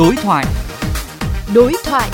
[0.00, 0.46] Đối thoại.
[1.54, 2.10] Đối thoại.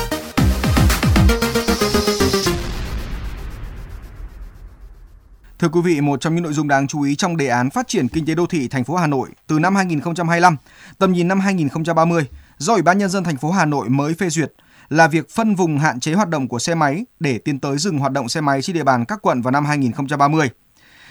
[5.58, 7.88] Thưa quý vị, một trong những nội dung đáng chú ý trong đề án phát
[7.88, 10.56] triển kinh tế đô thị thành phố Hà Nội từ năm 2025,
[10.98, 12.28] tầm nhìn năm 2030
[12.58, 14.52] do Ủy ban nhân dân thành phố Hà Nội mới phê duyệt
[14.88, 17.98] là việc phân vùng hạn chế hoạt động của xe máy để tiến tới dừng
[17.98, 20.50] hoạt động xe máy trên địa bàn các quận vào năm 2030.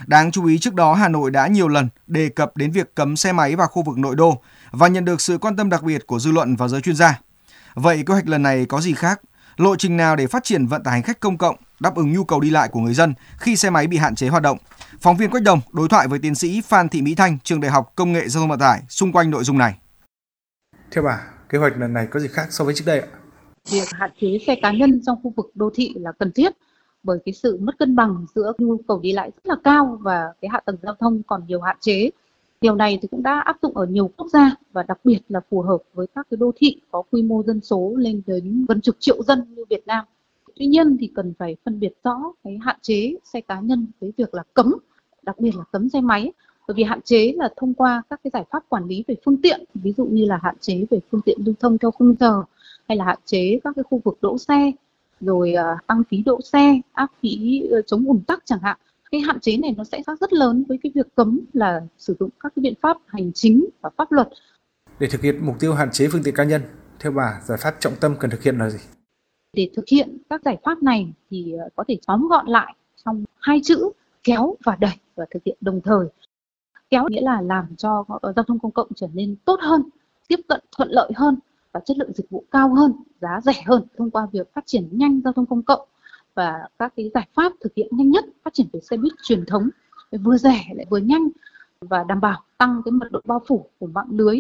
[0.08, 3.16] Đáng chú ý trước đó Hà Nội đã nhiều lần đề cập đến việc cấm
[3.16, 4.42] xe máy vào khu vực nội đô
[4.72, 7.22] và nhận được sự quan tâm đặc biệt của dư luận và giới chuyên gia.
[7.74, 9.22] Vậy kế hoạch lần này có gì khác?
[9.58, 12.24] Lộ trình nào để phát triển vận tải hành khách công cộng đáp ứng nhu
[12.24, 14.58] cầu đi lại của người dân khi xe máy bị hạn chế hoạt động?
[15.02, 17.72] Phóng viên Quách Đồng đối thoại với tiến sĩ Phan Thị Mỹ Thanh, trường Đại
[17.72, 19.76] học Công nghệ Giao thông Vận tải xung quanh nội dung này.
[20.92, 21.20] Theo bà,
[21.50, 23.08] kế hoạch lần này có gì khác so với trước đây ạ?
[23.72, 26.54] Việc hạn chế xe cá nhân trong khu vực đô thị là cần thiết
[27.06, 30.34] bởi cái sự mất cân bằng giữa nhu cầu đi lại rất là cao và
[30.42, 32.10] cái hạ tầng giao thông còn nhiều hạn chế.
[32.62, 35.40] Điều này thì cũng đã áp dụng ở nhiều quốc gia và đặc biệt là
[35.50, 38.82] phù hợp với các cái đô thị có quy mô dân số lên đến gần
[38.82, 40.06] chục triệu dân như Việt Nam.
[40.56, 44.14] Tuy nhiên thì cần phải phân biệt rõ cái hạn chế xe cá nhân với
[44.18, 44.76] việc là cấm,
[45.24, 46.32] đặc biệt là cấm xe máy.
[46.68, 49.42] Bởi vì hạn chế là thông qua các cái giải pháp quản lý về phương
[49.42, 52.44] tiện, ví dụ như là hạn chế về phương tiện lưu thông theo khung giờ
[52.88, 54.72] hay là hạn chế các cái khu vực đỗ xe
[55.22, 58.78] rồi uh, tăng phí đỗ xe áp phí uh, chống ùn tắc chẳng hạn.
[59.12, 62.16] Cái hạn chế này nó sẽ khác rất lớn với cái việc cấm là sử
[62.20, 64.30] dụng các cái biện pháp hành chính và pháp luật.
[65.00, 66.62] Để thực hiện mục tiêu hạn chế phương tiện cá nhân
[67.00, 68.80] theo bà giải pháp trọng tâm cần thực hiện là gì?
[69.54, 73.26] Để thực hiện các giải pháp này thì ờ, có thể tóm gọn lại trong
[73.40, 73.92] hai chữ
[74.24, 76.08] kéo và đẩy và thực hiện đồng thời.
[76.90, 78.06] Kéo nghĩa là làm cho
[78.36, 79.82] giao thông công cộng trở nên tốt hơn
[80.28, 81.40] tiếp cận thuận lợi hơn
[81.76, 84.88] và chất lượng dịch vụ cao hơn, giá rẻ hơn thông qua việc phát triển
[84.92, 85.88] nhanh giao thông công cộng
[86.36, 89.46] và các cái giải pháp thực hiện nhanh nhất phát triển về xe buýt truyền
[89.46, 89.70] thống
[90.12, 91.28] vừa rẻ lại vừa nhanh
[91.82, 94.36] và đảm bảo tăng cái mật độ bao phủ của mạng lưới.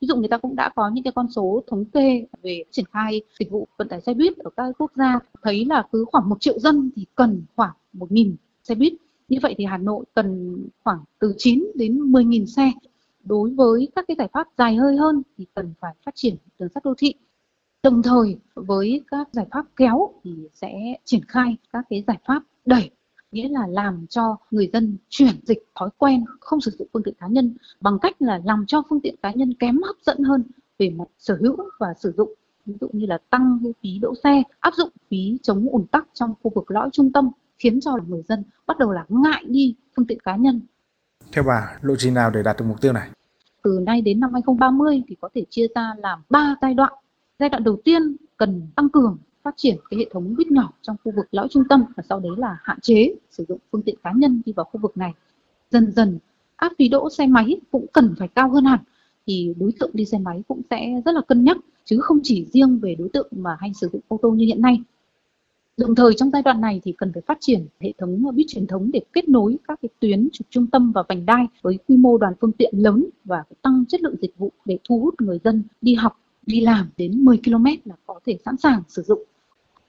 [0.00, 2.84] Ví dụ người ta cũng đã có những cái con số thống kê về triển
[2.92, 6.28] khai dịch vụ vận tải xe buýt ở các quốc gia thấy là cứ khoảng
[6.28, 8.92] một triệu dân thì cần khoảng một nghìn xe buýt.
[9.28, 12.72] Như vậy thì Hà Nội cần khoảng từ 9 đến 10.000 xe
[13.30, 16.68] đối với các cái giải pháp dài hơi hơn thì cần phải phát triển đường
[16.74, 17.14] sắt đô thị.
[17.82, 20.72] Đồng thời với các giải pháp kéo thì sẽ
[21.04, 22.90] triển khai các cái giải pháp đẩy
[23.32, 27.14] nghĩa là làm cho người dân chuyển dịch thói quen không sử dụng phương tiện
[27.20, 30.44] cá nhân bằng cách là làm cho phương tiện cá nhân kém hấp dẫn hơn
[30.78, 32.34] về mặt sở hữu và sử dụng.
[32.66, 36.34] Ví dụ như là tăng phí đỗ xe áp dụng phí chống ùn tắc trong
[36.42, 40.06] khu vực lõi trung tâm khiến cho người dân bắt đầu là ngại đi phương
[40.06, 40.60] tiện cá nhân.
[41.32, 43.10] Theo bà, lộ trình nào để đạt được mục tiêu này?
[43.62, 46.92] Từ nay đến năm 2030 thì có thể chia ra làm 3 giai đoạn.
[47.38, 50.96] Giai đoạn đầu tiên cần tăng cường, phát triển cái hệ thống buýt nhỏ trong
[51.04, 53.94] khu vực lõi trung tâm và sau đấy là hạn chế sử dụng phương tiện
[54.02, 55.14] cá nhân đi vào khu vực này.
[55.70, 56.18] Dần dần,
[56.56, 58.80] áp phí đỗ xe máy cũng cần phải cao hơn hẳn
[59.26, 62.46] thì đối tượng đi xe máy cũng sẽ rất là cân nhắc, chứ không chỉ
[62.52, 64.82] riêng về đối tượng mà hay sử dụng ô tô như hiện nay
[65.80, 68.46] Đồng thời trong giai đoạn này thì cần phải phát triển hệ thống ờ, buýt
[68.48, 71.78] truyền thống để kết nối các cái tuyến trục trung tâm và vành đai với
[71.88, 75.20] quy mô đoàn phương tiện lớn và tăng chất lượng dịch vụ để thu hút
[75.20, 79.02] người dân đi học, đi làm đến 10 km là có thể sẵn sàng sử
[79.02, 79.22] dụng.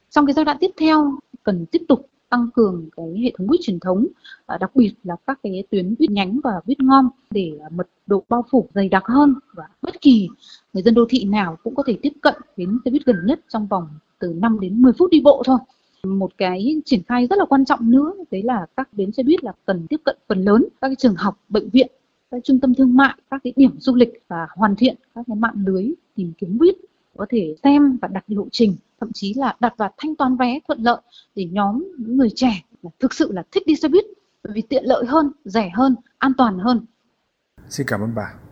[0.09, 1.13] Trong cái giai đoạn tiếp theo
[1.43, 4.07] cần tiếp tục tăng cường cái hệ thống buýt truyền thống,
[4.45, 7.87] ờ, đặc biệt là các cái tuyến buýt nhánh và buýt ngon để ờ, mật
[8.07, 10.29] độ bao phủ dày đặc hơn và bất kỳ
[10.73, 13.39] người dân đô thị nào cũng có thể tiếp cận đến xe buýt gần nhất
[13.49, 13.87] trong vòng
[14.19, 15.57] từ 5 đến 10 phút đi bộ thôi
[16.03, 19.43] một cái triển khai rất là quan trọng nữa, đấy là các bến xe buýt
[19.43, 21.91] là cần tiếp cận phần lớn các cái trường học, bệnh viện,
[22.31, 25.35] các trung tâm thương mại, các cái điểm du lịch và hoàn thiện các cái
[25.35, 26.75] mạng lưới tìm kiếm buýt
[27.17, 30.59] có thể xem và đặt lộ trình, thậm chí là đặt và thanh toán vé
[30.67, 31.01] thuận lợi
[31.35, 32.63] để nhóm những người trẻ
[32.99, 34.05] thực sự là thích đi xe buýt,
[34.43, 36.85] bởi vì tiện lợi hơn, rẻ hơn, an toàn hơn.
[37.69, 38.50] Xin cảm ơn bà.